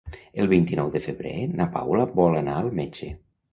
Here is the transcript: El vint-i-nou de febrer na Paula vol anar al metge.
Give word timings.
El 0.43 0.47
vint-i-nou 0.53 0.89
de 0.95 1.01
febrer 1.03 1.35
na 1.61 1.69
Paula 1.77 2.09
vol 2.23 2.41
anar 2.43 2.59
al 2.65 2.73
metge. 2.83 3.15